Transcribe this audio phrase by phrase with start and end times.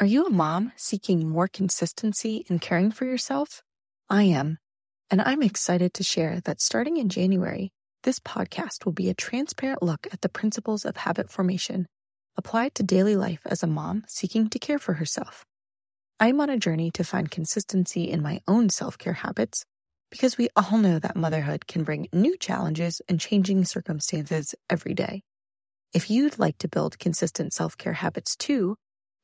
[0.00, 3.62] Are you a mom seeking more consistency in caring for yourself?
[4.08, 4.56] I am,
[5.10, 7.70] and I'm excited to share that starting in January,
[8.04, 11.86] this podcast will be a transparent look at the principles of habit formation
[12.38, 15.44] applied to daily life as a mom seeking to care for herself.
[16.18, 19.66] I'm on a journey to find consistency in my own self care habits
[20.10, 25.20] because we all know that motherhood can bring new challenges and changing circumstances every day.
[25.92, 28.76] If you'd like to build consistent self care habits too,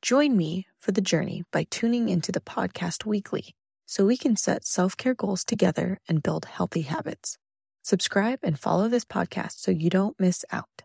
[0.03, 3.55] Join me for the journey by tuning into the podcast weekly
[3.87, 7.39] so we can set self care goals together and build healthy habits.
[7.81, 10.83] Subscribe and follow this podcast so you don't miss out.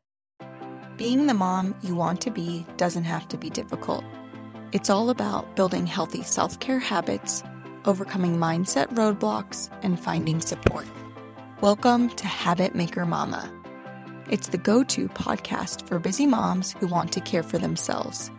[0.97, 4.03] Being the mom you want to be doesn't have to be difficult.
[4.73, 7.43] It's all about building healthy self care habits,
[7.85, 10.87] overcoming mindset roadblocks, and finding support.
[11.61, 13.53] Welcome to Habit Maker Mama.
[14.31, 18.31] It's the go to podcast for busy moms who want to care for themselves.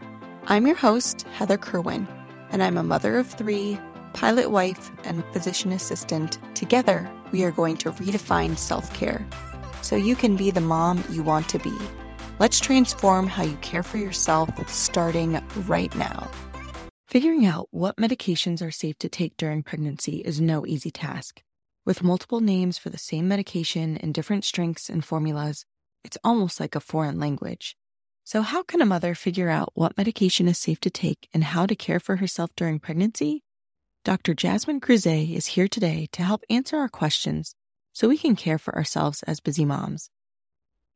[0.48, 2.06] I'm your host, Heather Kerwin,
[2.50, 3.80] and I'm a mother of three,
[4.12, 6.38] pilot wife, and physician assistant.
[6.54, 9.26] Together, we are going to redefine self care
[9.82, 11.73] so you can be the mom you want to be.
[12.40, 16.30] Let's transform how you care for yourself starting right now.
[17.08, 21.42] Figuring out what medications are safe to take during pregnancy is no easy task.
[21.86, 25.66] With multiple names for the same medication and different strengths and formulas,
[26.04, 27.78] it's almost like a foreign language.
[28.26, 31.66] So, how can a mother figure out what medication is safe to take and how
[31.66, 33.44] to care for herself during pregnancy?
[34.06, 34.34] Dr.
[34.34, 37.56] Jasmine Crouzet is here today to help answer our questions
[37.92, 40.10] so we can care for ourselves as busy moms.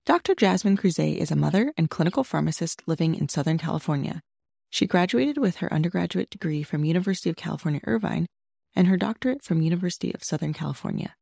[0.05, 0.35] Dr.
[0.35, 4.21] Jasmine Crouzet is a mother and clinical pharmacist living in Southern California.
[4.69, 8.27] She graduated with her undergraduate degree from University of California, Irvine,
[8.73, 11.13] and her doctorate from University of Southern California.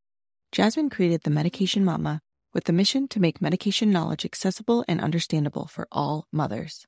[0.52, 2.20] Jasmine created the Medication Mama
[2.56, 6.86] with the mission to make medication knowledge accessible and understandable for all mothers.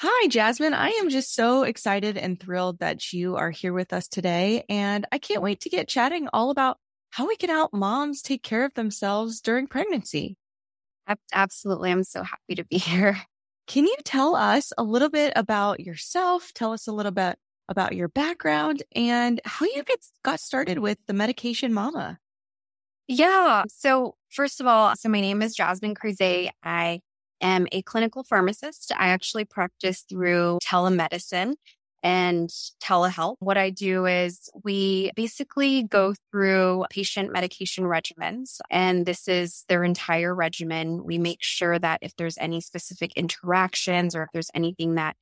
[0.00, 0.72] Hi, Jasmine.
[0.72, 4.64] I am just so excited and thrilled that you are here with us today.
[4.70, 6.78] And I can't wait to get chatting all about
[7.10, 10.38] how we can help moms take care of themselves during pregnancy.
[11.30, 11.92] Absolutely.
[11.92, 13.20] I'm so happy to be here.
[13.66, 16.52] Can you tell us a little bit about yourself?
[16.54, 20.96] Tell us a little bit about your background and how you get, got started with
[21.06, 22.18] the Medication Mama.
[23.08, 23.64] Yeah.
[23.68, 26.50] So, first of all, so my name is Jasmine Crouzet.
[26.62, 27.00] I
[27.40, 28.92] am a clinical pharmacist.
[28.96, 31.54] I actually practice through telemedicine
[32.02, 32.50] and
[32.82, 33.36] telehealth.
[33.38, 39.84] What I do is we basically go through patient medication regimens, and this is their
[39.84, 41.04] entire regimen.
[41.04, 45.16] We make sure that if there's any specific interactions or if there's anything that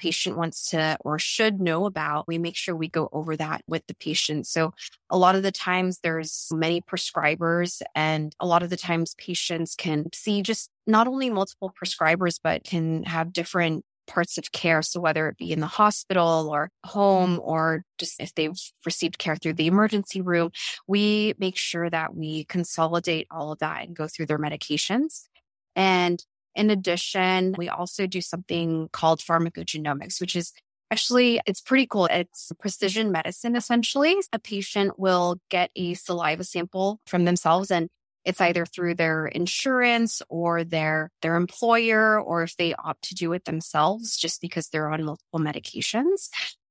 [0.00, 3.86] patient wants to or should know about, we make sure we go over that with
[3.86, 4.46] the patient.
[4.46, 4.72] So
[5.10, 9.74] a lot of the times there's many prescribers and a lot of the times patients
[9.76, 14.82] can see just not only multiple prescribers, but can have different parts of care.
[14.82, 17.48] So whether it be in the hospital or home mm-hmm.
[17.48, 20.50] or just if they've received care through the emergency room,
[20.86, 25.28] we make sure that we consolidate all of that and go through their medications.
[25.76, 26.22] And
[26.54, 30.52] in addition, we also do something called pharmacogenomics, which is
[30.90, 32.06] actually it's pretty cool.
[32.06, 34.16] It's precision medicine essentially.
[34.32, 37.88] A patient will get a saliva sample from themselves and
[38.24, 43.32] it's either through their insurance or their their employer or if they opt to do
[43.32, 46.28] it themselves just because they're on multiple medications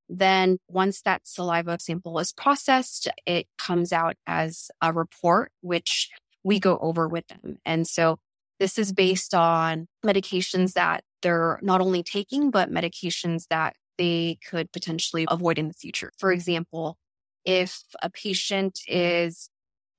[0.10, 6.10] then once that saliva sample is processed it comes out as a report which
[6.44, 8.18] we go over with them and so
[8.60, 14.72] this is based on medications that they're not only taking, but medications that they could
[14.72, 16.12] potentially avoid in the future.
[16.18, 16.98] For example,
[17.46, 19.50] if a patient is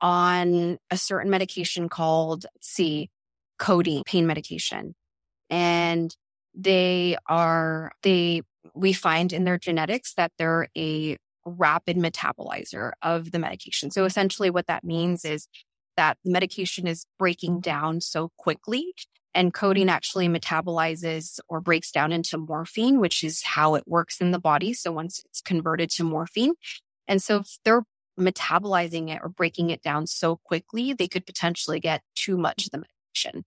[0.00, 3.10] on a certain medication called C,
[3.58, 4.94] codeine, pain medication,
[5.50, 6.14] and
[6.54, 8.42] they are, they,
[8.74, 13.90] we find in their genetics that they're a rapid metabolizer of the medication.
[13.90, 15.48] So essentially what that means is
[16.00, 18.94] that medication is breaking down so quickly.
[19.34, 19.90] And codeine mm-hmm.
[19.90, 24.72] actually metabolizes or breaks down into morphine, which is how it works in the body.
[24.72, 26.54] So once it's converted to morphine.
[27.06, 27.84] And so if they're
[28.18, 32.70] metabolizing it or breaking it down so quickly, they could potentially get too much of
[32.70, 33.44] the medication.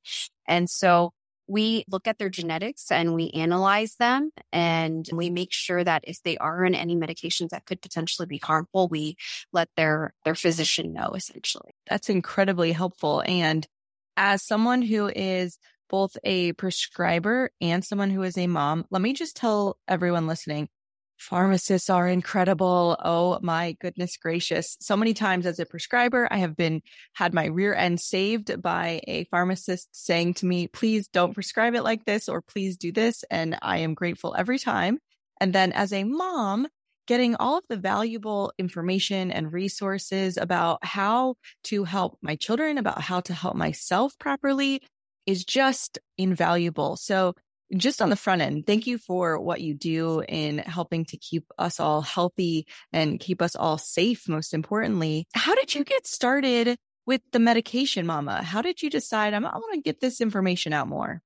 [0.48, 1.12] And so
[1.48, 6.22] we look at their genetics and we analyze them and we make sure that if
[6.24, 9.18] they are on any medications that could potentially be harmful, we
[9.52, 11.72] let their, their physician know essentially.
[11.90, 13.24] That's incredibly helpful.
[13.26, 13.68] And
[14.16, 15.58] as someone who is
[15.90, 20.70] both a prescriber and someone who is a mom, let me just tell everyone listening,
[21.18, 22.98] Pharmacists are incredible.
[23.04, 24.78] Oh my goodness gracious.
[24.82, 26.82] So many times as a prescriber, I have been
[27.14, 31.84] had my rear end saved by a pharmacist saying to me, please don't prescribe it
[31.84, 33.24] like this or please do this.
[33.32, 35.00] And I am grateful every time.
[35.40, 36.68] And then as a mom,
[37.08, 41.36] getting all of the valuable information and resources about how
[41.66, 44.82] to help my children, about how to help myself properly
[45.26, 46.96] is just invaluable.
[46.98, 47.34] So
[47.76, 51.46] just on the front end, thank you for what you do in helping to keep
[51.58, 55.26] us all healthy and keep us all safe, most importantly.
[55.34, 58.44] How did you get started with the medication, Mama?
[58.44, 61.22] How did you decide, I want to get this information out more?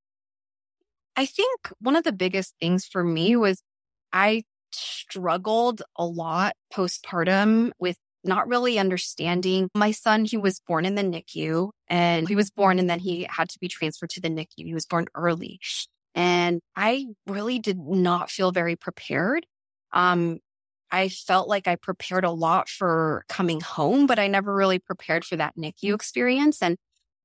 [1.16, 3.62] I think one of the biggest things for me was
[4.14, 9.70] I struggled a lot postpartum with not really understanding.
[9.74, 13.26] My son, he was born in the NICU and he was born and then he
[13.30, 14.66] had to be transferred to the NICU.
[14.66, 15.60] He was born early.
[16.18, 19.46] And I really did not feel very prepared.
[19.94, 20.40] Um,
[20.90, 25.24] I felt like I prepared a lot for coming home, but I never really prepared
[25.24, 26.64] for that NICU experience.
[26.64, 26.78] And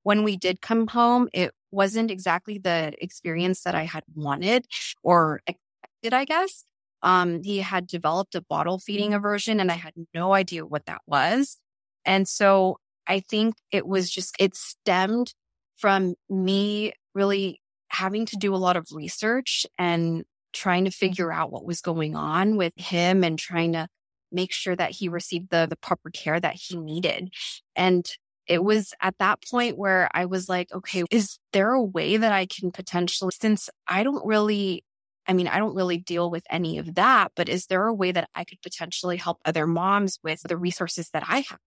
[0.03, 4.67] when we did come home, it wasn't exactly the experience that I had wanted
[5.03, 6.65] or expected, I guess.
[7.03, 11.01] Um, he had developed a bottle feeding aversion and I had no idea what that
[11.07, 11.57] was.
[12.05, 15.33] And so I think it was just, it stemmed
[15.77, 17.62] from me really
[17.93, 21.07] having to do a lot of research and trying to mm-hmm.
[21.07, 23.87] figure out what was going on with him and trying to
[24.31, 27.33] make sure that he received the, the proper care that he needed.
[27.77, 28.07] And
[28.47, 32.33] it was at that point where I was like, okay, is there a way that
[32.33, 34.85] I can potentially, since I don't really,
[35.29, 38.11] I mean, I don't really deal with any of that, but is there a way
[38.11, 41.61] that I could potentially help other moms with the resources that I have?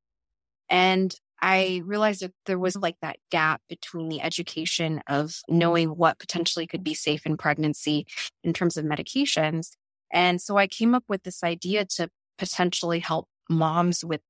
[0.69, 6.19] And I realized that there was like that gap between the education of knowing what
[6.19, 8.07] potentially could be safe in pregnancy
[8.43, 9.71] in terms of medications.
[10.11, 14.21] And so I came up with this idea to potentially help moms with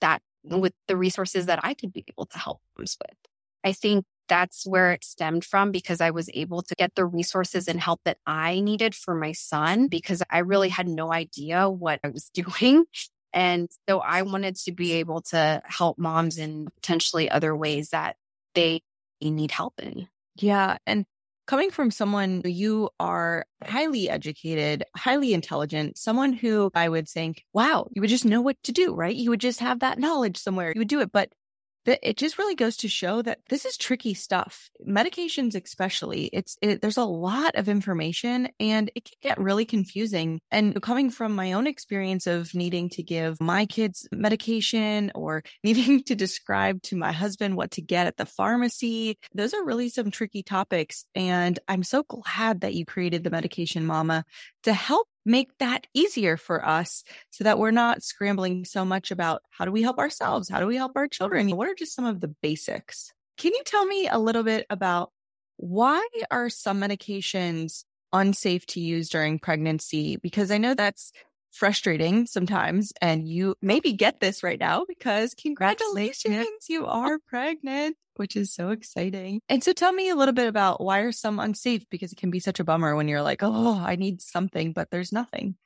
[0.00, 3.16] that, with the resources that I could be able to help moms with.
[3.62, 7.66] I think that's where it stemmed from because I was able to get the resources
[7.66, 12.00] and help that I needed for my son because I really had no idea what
[12.04, 12.84] I was doing.
[13.32, 18.16] And so I wanted to be able to help moms in potentially other ways that
[18.54, 18.82] they
[19.20, 20.08] need help in.
[20.36, 20.78] Yeah.
[20.86, 21.04] And
[21.46, 27.88] coming from someone you are highly educated, highly intelligent, someone who I would think, wow,
[27.92, 29.14] you would just know what to do, right?
[29.14, 30.72] You would just have that knowledge somewhere.
[30.74, 31.12] You would do it.
[31.12, 31.32] But
[31.86, 34.70] it just really goes to show that this is tricky stuff.
[34.86, 40.40] Medications, especially, it's it, there's a lot of information and it can get really confusing.
[40.50, 46.02] And coming from my own experience of needing to give my kids medication or needing
[46.04, 50.10] to describe to my husband what to get at the pharmacy, those are really some
[50.10, 51.04] tricky topics.
[51.14, 54.24] And I'm so glad that you created the Medication Mama
[54.64, 59.42] to help make that easier for us so that we're not scrambling so much about
[59.50, 60.48] how do we help ourselves?
[60.48, 61.54] How do we help our children?
[61.56, 63.12] What are just some of the basics?
[63.36, 65.12] Can you tell me a little bit about
[65.56, 70.16] why are some medications unsafe to use during pregnancy?
[70.16, 71.12] Because I know that's
[71.50, 72.92] frustrating sometimes.
[73.00, 78.70] And you maybe get this right now because congratulations, you are pregnant, which is so
[78.70, 79.40] exciting.
[79.48, 81.84] And so tell me a little bit about why are some unsafe?
[81.90, 84.90] Because it can be such a bummer when you're like, oh, I need something, but
[84.90, 85.56] there's nothing.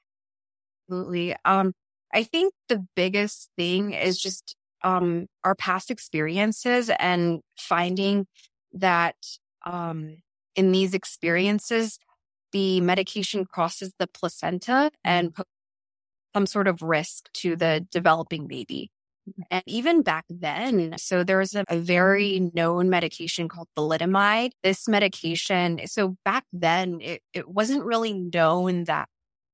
[0.88, 1.34] Absolutely.
[1.44, 1.72] Um,
[2.12, 8.26] I think the biggest thing is just um, our past experiences and finding
[8.74, 9.16] that
[9.64, 10.18] um,
[10.54, 11.98] in these experiences,
[12.52, 15.34] the medication crosses the placenta and
[16.34, 18.90] some sort of risk to the developing baby.
[19.28, 19.42] Mm-hmm.
[19.50, 24.50] And even back then, so there was a, a, very known medication called thalidomide.
[24.62, 29.08] This medication, so back then, it, it wasn't really known that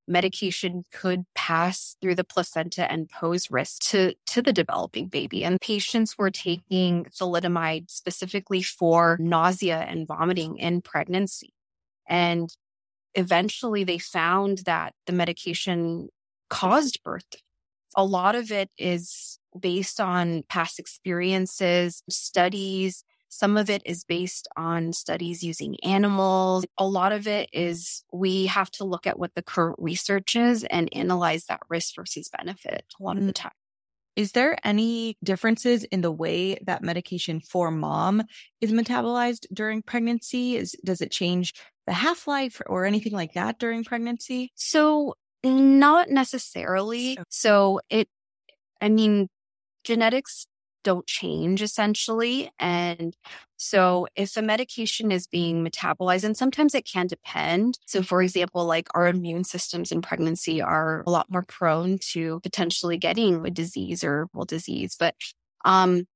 [0.09, 5.45] medication could pass through the placenta and pose risk to, to the developing baby.
[5.45, 11.55] And patients were taking thalidomide specifically for nausea and vomiting in pregnancy.
[12.09, 12.53] And
[13.15, 16.09] eventually they found that the medication
[16.51, 17.37] caused birth.
[17.97, 23.05] A lot of it is based on past experiences, studies.
[23.29, 26.67] Some of it is based on studies using animals.
[26.79, 30.65] A lot of it is we have to look at what the current research is
[30.65, 33.43] and analyze that risk versus benefit a lot of the mm.
[33.43, 33.53] time.
[34.17, 38.25] Is there any differences in the way that medication for mom
[38.61, 40.57] is metabolized during pregnancy?
[40.57, 41.55] Is, does it change
[41.87, 44.51] the half life or anything like that during pregnancy?
[44.57, 47.19] So not necessarily.
[47.29, 48.09] So it,
[48.81, 49.29] I mean,
[49.85, 50.47] genetics
[50.83, 52.51] don't change essentially.
[52.59, 53.15] And
[53.57, 57.79] so if a medication is being metabolized, and sometimes it can depend.
[57.87, 62.41] So for example, like our immune systems in pregnancy are a lot more prone to
[62.41, 64.97] potentially getting a disease or well disease.
[64.99, 65.15] But
[65.65, 66.07] um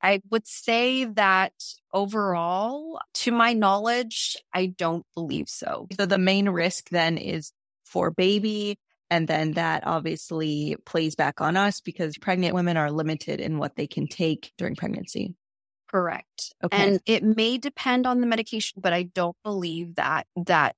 [0.00, 1.52] I would say that
[1.92, 5.88] overall, to my knowledge, I don't believe so.
[5.98, 7.52] So the main risk then is
[7.88, 8.78] for baby.
[9.10, 13.76] And then that obviously plays back on us because pregnant women are limited in what
[13.76, 15.34] they can take during pregnancy.
[15.90, 16.54] Correct.
[16.62, 16.76] Okay.
[16.76, 20.76] And it may depend on the medication, but I don't believe that that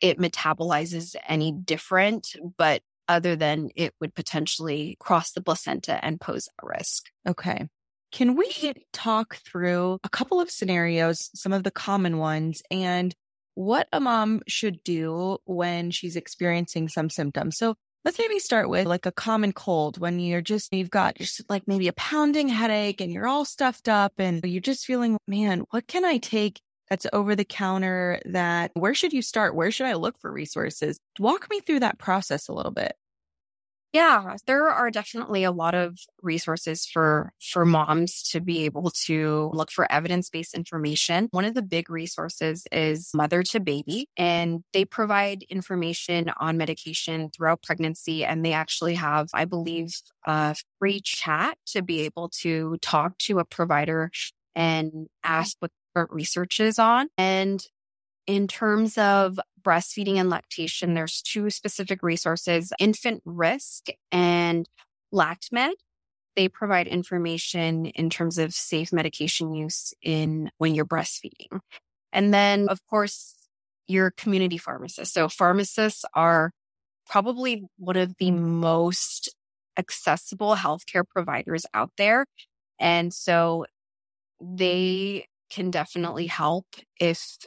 [0.00, 6.48] it metabolizes any different, but other than it would potentially cross the placenta and pose
[6.62, 7.06] a risk.
[7.28, 7.68] Okay.
[8.12, 13.14] Can we talk through a couple of scenarios, some of the common ones, and
[13.54, 17.56] what a mom should do when she's experiencing some symptoms?
[17.58, 21.48] So let's maybe start with like a common cold when you're just, you've got just
[21.48, 25.64] like maybe a pounding headache and you're all stuffed up and you're just feeling, man,
[25.70, 29.54] what can I take that's over the counter that where should you start?
[29.54, 30.98] Where should I look for resources?
[31.18, 32.92] Walk me through that process a little bit.
[33.92, 39.50] Yeah, there are definitely a lot of resources for for moms to be able to
[39.52, 41.28] look for evidence-based information.
[41.30, 47.28] One of the big resources is Mother to Baby, and they provide information on medication
[47.36, 49.94] throughout pregnancy and they actually have, I believe,
[50.24, 54.10] a free chat to be able to talk to a provider
[54.54, 55.70] and ask what
[56.10, 57.08] research is on.
[57.18, 57.62] And
[58.26, 64.68] in terms of breastfeeding and lactation, there's two specific resources, Infant Risk and
[65.12, 65.72] LactMed.
[66.34, 71.60] They provide information in terms of safe medication use in when you're breastfeeding.
[72.12, 73.34] And then, of course,
[73.88, 75.12] your community pharmacist.
[75.12, 76.52] So pharmacists are
[77.08, 79.34] probably one of the most
[79.76, 82.26] accessible healthcare providers out there.
[82.78, 83.66] And so
[84.40, 86.66] they can definitely help
[86.98, 87.38] if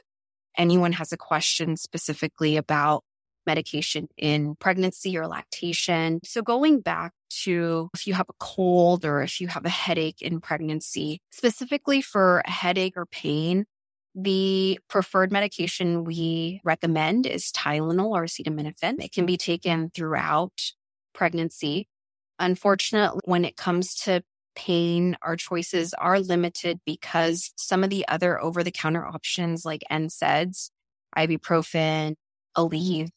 [0.58, 3.04] anyone has a question specifically about
[3.46, 6.20] medication in pregnancy or lactation.
[6.24, 10.22] So going back to if you have a cold or if you have a headache
[10.22, 13.66] in pregnancy, specifically for headache or pain,
[14.16, 19.04] the preferred medication we recommend is Tylenol or acetaminophen.
[19.04, 20.72] It can be taken throughout
[21.14, 21.88] pregnancy.
[22.40, 24.24] Unfortunately, when it comes to
[24.56, 29.84] pain, our choices are limited because some of the other over the counter options like
[29.92, 30.70] NSAIDs,
[31.18, 32.16] ibuprofen,
[32.58, 33.10] Aleve,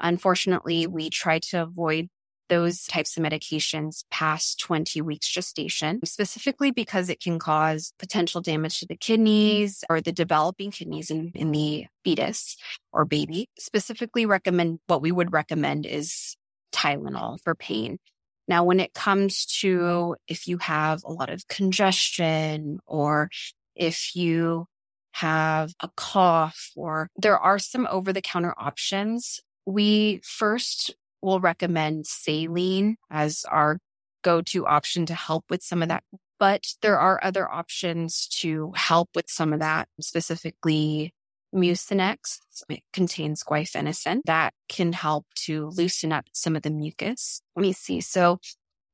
[0.00, 2.08] unfortunately, we try to avoid
[2.48, 8.80] those types of medications past 20 weeks gestation, specifically because it can cause potential damage
[8.80, 12.56] to the kidneys or the developing kidneys in, in the fetus
[12.92, 13.48] or baby.
[13.58, 16.36] Specifically recommend what we would recommend is
[16.72, 17.98] Tylenol for pain.
[18.46, 23.30] Now, when it comes to if you have a lot of congestion or
[23.74, 24.66] if you
[25.12, 32.06] have a cough or there are some over the counter options, we first will recommend
[32.06, 33.78] saline as our
[34.22, 36.02] go to option to help with some of that.
[36.38, 41.14] But there are other options to help with some of that, specifically
[41.54, 42.38] Mucinex.
[42.68, 47.40] It contains guaifenesin that can help to loosen up some of the mucus.
[47.56, 48.00] Let me see.
[48.00, 48.38] So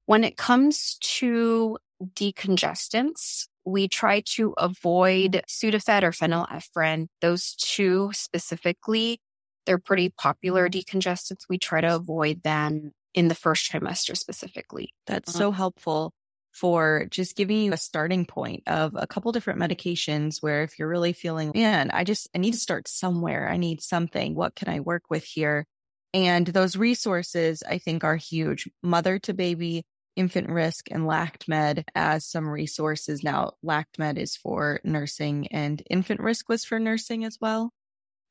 [0.06, 1.78] when it comes to
[2.14, 7.06] decongestants, we try to avoid Sudafed or phenylephrine.
[7.20, 9.20] Those two specifically,
[9.66, 11.44] they're pretty popular decongestants.
[11.48, 14.90] We try to avoid them in the first trimester specifically.
[15.06, 15.38] That's uh-huh.
[15.38, 16.12] so helpful
[16.52, 20.88] for just giving you a starting point of a couple different medications where if you're
[20.88, 23.48] really feeling, man, I just, I need to start somewhere.
[23.48, 24.34] I need something.
[24.34, 25.66] What can I work with here?
[26.12, 28.68] And those resources I think are huge.
[28.82, 29.84] Mother to baby,
[30.16, 33.22] infant risk and LactMed as some resources.
[33.22, 37.70] Now, LactMed is for nursing and infant risk was for nursing as well.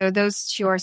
[0.01, 0.77] So those two are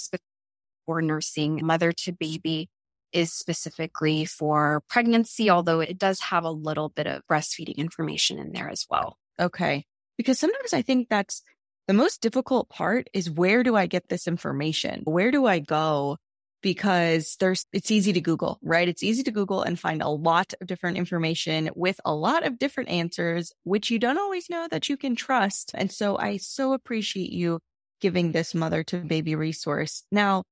[0.87, 1.61] for nursing.
[1.63, 2.71] Mother to baby
[3.17, 8.53] is specifically for pregnancy, although it does have a little bit of breastfeeding information in
[8.53, 9.17] there as well.
[9.41, 9.87] Okay.
[10.19, 11.43] Because sometimes I think that's
[11.89, 15.03] the most difficult part is where do I get this information?
[15.05, 16.19] Where do I go?
[16.63, 18.89] Because there's, it's easy to Google, right?
[18.89, 22.59] It's easy to Google and find a lot of different information with a lot of
[22.59, 25.71] different answers, which you don't always know that you can trust.
[25.75, 27.61] And so I so appreciate you
[28.03, 30.03] giving this mother to baby resource.
[30.13, 30.43] Now,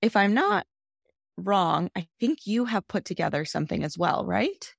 [0.00, 0.66] if I'm not
[1.36, 4.74] wrong, I think you have put together something as well, right?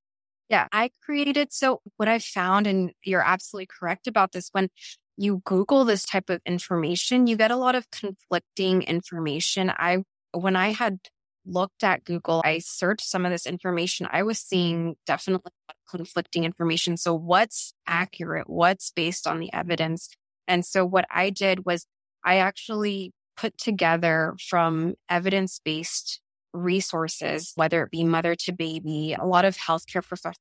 [0.50, 1.52] Yeah, I created.
[1.52, 4.70] So, what I found, and you're absolutely correct about this, when
[5.18, 9.72] you Google this type of information, you get a lot of conflicting information.
[9.76, 11.00] I, when I had
[11.46, 14.08] looked at Google, I searched some of this information.
[14.12, 15.52] I was seeing definitely
[15.90, 16.98] conflicting information.
[16.98, 18.50] So, what's accurate?
[18.50, 20.10] What's based on the evidence?
[20.48, 21.88] And so, what I did was
[22.24, 26.22] I actually put together from evidence based
[26.56, 30.40] resources, whether it be mother to baby, a lot of healthcare professionals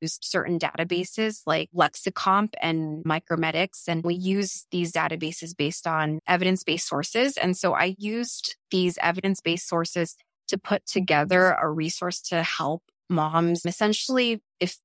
[0.00, 3.88] use certain databases like Lexicomp and Micromedex.
[3.88, 7.36] And we use these databases based on evidence based sources.
[7.36, 10.16] And so I used these evidence based sources
[10.48, 14.78] to put together a resource to help moms essentially if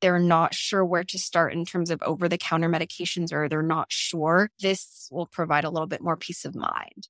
[0.00, 3.62] they're not sure where to start in terms of over the counter medications or they're
[3.62, 7.08] not sure, this will provide a little bit more peace of mind.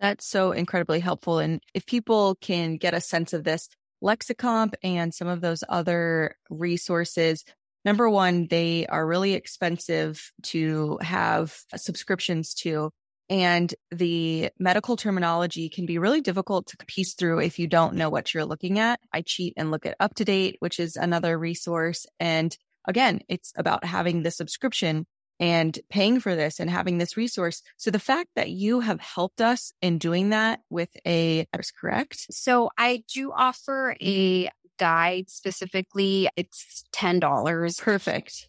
[0.00, 1.38] That's so incredibly helpful.
[1.38, 3.68] And if people can get a sense of this,
[4.02, 7.44] Lexicomp and some of those other resources,
[7.84, 12.90] number one, they are really expensive to have subscriptions to.
[13.28, 18.10] And the medical terminology can be really difficult to piece through if you don't know
[18.10, 18.98] what you're looking at.
[19.12, 22.06] I cheat and look at UpToDate, which is another resource.
[22.18, 22.56] And
[22.88, 25.06] again, it's about having the subscription
[25.40, 27.62] and paying for this and having this resource.
[27.78, 32.26] So the fact that you have helped us in doing that with a, is correct?
[32.30, 36.28] So I do offer a guide specifically.
[36.36, 37.82] It's $10.
[37.82, 38.48] Perfect.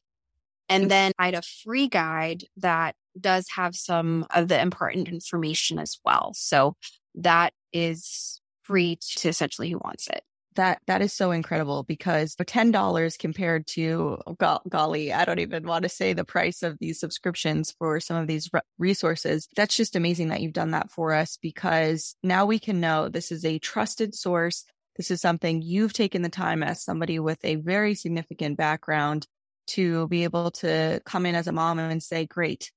[0.69, 5.79] And then I had a free guide that does have some of the important information
[5.79, 6.31] as well.
[6.33, 6.75] So
[7.15, 10.23] that is free to essentially who wants it.
[10.55, 15.23] That that is so incredible because for ten dollars compared to oh, go- golly, I
[15.23, 18.61] don't even want to say the price of these subscriptions for some of these re-
[18.77, 19.47] resources.
[19.55, 23.31] That's just amazing that you've done that for us because now we can know this
[23.31, 24.65] is a trusted source.
[24.97, 29.27] This is something you've taken the time as somebody with a very significant background
[29.67, 32.71] to be able to come in as a mom and say, great,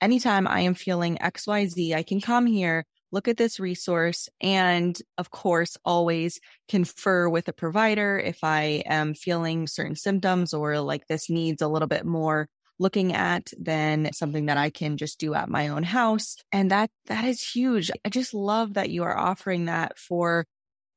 [0.00, 5.30] anytime I am feeling XYZ, I can come here, look at this resource, and of
[5.30, 11.30] course, always confer with a provider if I am feeling certain symptoms or like this
[11.30, 12.48] needs a little bit more
[12.78, 16.36] looking at than something that I can just do at my own house.
[16.52, 17.90] And that, that is huge.
[18.04, 20.46] I just love that you are offering that for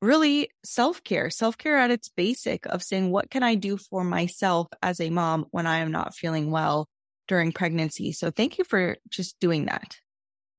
[0.01, 4.03] really self care, self care at its basic of saying, what can I do for
[4.03, 6.87] myself as a mom when I am not feeling well?
[7.31, 8.11] during pregnancy.
[8.11, 10.00] So thank you for just doing that.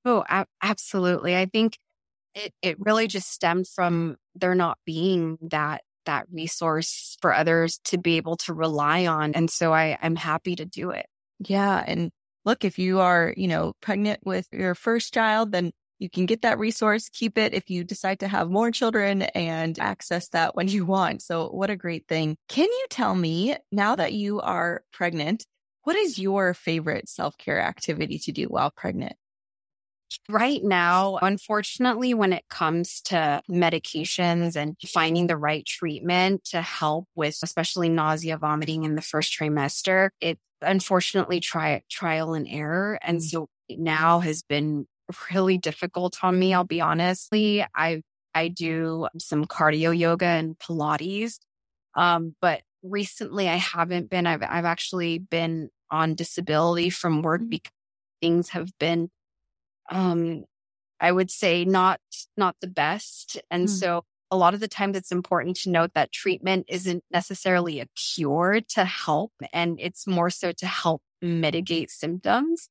[0.05, 1.37] Oh, a- absolutely.
[1.37, 1.79] I think
[2.35, 7.99] it, it really just stemmed from there not being that that resource for others to
[7.99, 9.33] be able to rely on.
[9.35, 11.07] And so I, I'm happy to do it.
[11.41, 11.85] Yeah.
[11.87, 12.11] And
[12.45, 16.43] look, if you are, you know, pregnant with your first child, then you can get
[16.43, 20.69] that resource, keep it if you decide to have more children and access that when
[20.69, 21.23] you want.
[21.23, 22.37] So what a great thing.
[22.49, 25.47] Can you tell me now that you are pregnant,
[25.85, 29.15] what is your favorite self care activity to do while pregnant?
[30.29, 37.07] Right now, unfortunately, when it comes to medications and finding the right treatment to help
[37.15, 42.99] with especially nausea, vomiting in the first trimester, it's unfortunately try, trial and error.
[43.03, 43.23] And mm.
[43.23, 44.87] so now has been
[45.33, 46.55] really difficult on me.
[46.55, 48.03] I'll be honestly, I,
[48.35, 51.39] I do some cardio yoga and Pilates.
[51.95, 54.27] Um, but recently I haven't been.
[54.27, 57.51] I've I've actually been on disability from work mm-hmm.
[57.51, 57.73] because
[58.21, 59.11] things have been
[59.91, 60.45] um
[61.01, 62.01] I would say not
[62.37, 63.41] not the best.
[63.51, 63.71] And mm.
[63.71, 67.87] so a lot of the times it's important to note that treatment isn't necessarily a
[67.95, 72.69] cure to help and it's more so to help mitigate symptoms.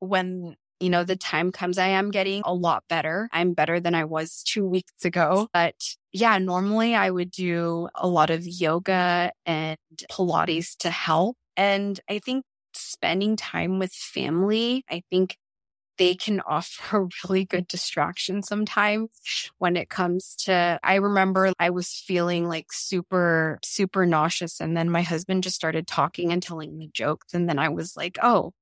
[0.00, 3.28] When you know, the time comes, I am getting a lot better.
[3.32, 5.48] I'm better than I was two weeks ago.
[5.52, 5.76] But
[6.12, 9.78] yeah, normally I would do a lot of yoga and
[10.10, 11.36] Pilates to help.
[11.56, 15.36] And I think spending time with family, I think
[15.98, 19.10] they can offer really good distraction sometimes
[19.58, 24.90] when it comes to I remember I was feeling like super super nauseous and then
[24.90, 28.52] my husband just started talking and telling me jokes and then I was like, "Oh,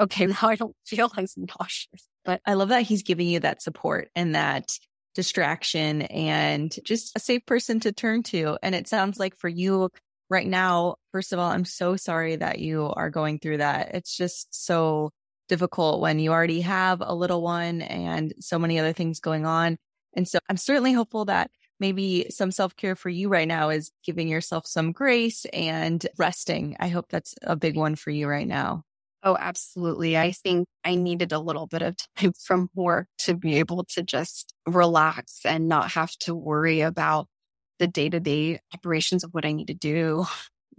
[0.00, 2.08] okay, now I don't feel as nauseous.
[2.24, 4.70] But I love that he's giving you that support and that
[5.14, 8.58] distraction and just a safe person to turn to.
[8.62, 9.90] And it sounds like for you
[10.28, 13.94] right now, first of all, I'm so sorry that you are going through that.
[13.94, 15.10] It's just so
[15.50, 19.76] difficult when you already have a little one and so many other things going on.
[20.14, 23.90] And so I'm certainly hopeful that maybe some self care for you right now is
[24.04, 26.76] giving yourself some grace and resting.
[26.78, 28.84] I hope that's a big one for you right now.
[29.24, 30.16] Oh, absolutely.
[30.16, 34.02] I think I needed a little bit of time from work to be able to
[34.04, 37.26] just relax and not have to worry about
[37.80, 40.26] the day to day operations of what I need to do.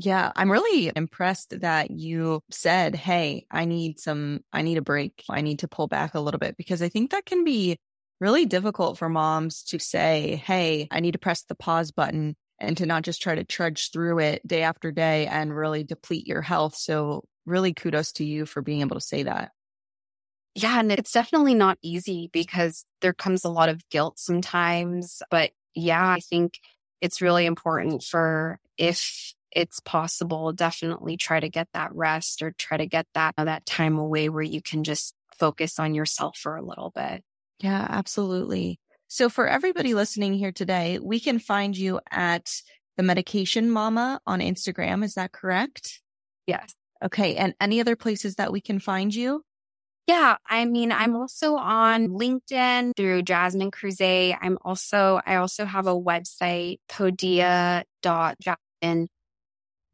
[0.04, 5.24] Yeah, I'm really impressed that you said, Hey, I need some, I need a break.
[5.30, 7.78] I need to pull back a little bit because I think that can be
[8.20, 12.76] really difficult for moms to say, Hey, I need to press the pause button and
[12.78, 16.42] to not just try to trudge through it day after day and really deplete your
[16.42, 16.76] health.
[16.76, 19.52] So really kudos to you for being able to say that.
[20.56, 20.80] Yeah.
[20.80, 25.22] And it's definitely not easy because there comes a lot of guilt sometimes.
[25.30, 26.58] But yeah, I think
[27.02, 32.78] it's really important for if it's possible, definitely try to get that rest or try
[32.78, 36.56] to get that, uh, that time away where you can just focus on yourself for
[36.56, 37.24] a little bit.
[37.60, 38.80] Yeah, absolutely.
[39.08, 42.50] So for everybody listening here today, we can find you at
[42.98, 45.04] the medication mama on Instagram.
[45.04, 46.02] Is that correct?
[46.48, 46.74] Yes.
[47.04, 47.36] Okay.
[47.36, 49.44] And any other places that we can find you?
[50.08, 50.38] Yeah.
[50.48, 54.38] I mean, I'm also on LinkedIn through Jasmine Crouzet.
[54.42, 56.80] I'm also, I also have a website,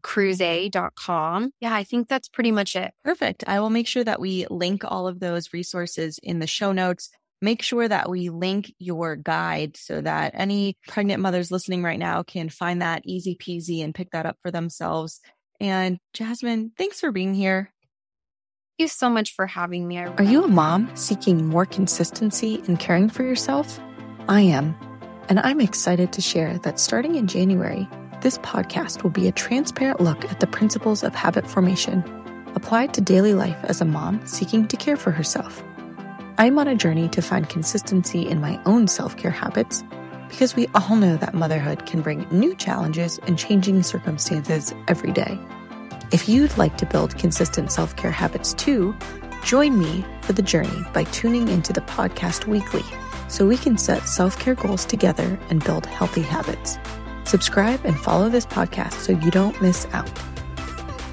[0.08, 1.52] podia.jasminecrouzet.com.
[1.60, 2.94] Yeah, I think that's pretty much it.
[3.04, 3.44] Perfect.
[3.48, 7.10] I will make sure that we link all of those resources in the show notes
[7.42, 12.24] make sure that we link your guide so that any pregnant mothers listening right now
[12.24, 15.22] can find that easy peasy and pick that up for themselves.
[15.60, 17.72] And Jasmine, thanks for being here.
[18.78, 19.98] Thank you so much for having me.
[20.00, 23.80] Are you a mom seeking more consistency in caring for yourself?
[24.28, 24.76] I am.
[25.30, 27.88] And I'm excited to share that starting in January,
[28.22, 32.04] this podcast will be a transparent look at the principles of habit formation
[32.56, 35.64] applied to daily life as a mom seeking to care for herself.
[36.40, 39.84] I'm on a journey to find consistency in my own self care habits
[40.30, 45.40] because we all know that motherhood can bring new challenges and changing circumstances every day.
[46.12, 48.96] If you'd like to build consistent self care habits too,
[49.44, 52.84] join me for the journey by tuning into the podcast weekly
[53.28, 56.78] so we can set self care goals together and build healthy habits.
[57.28, 60.10] Subscribe and follow this podcast so you don't miss out.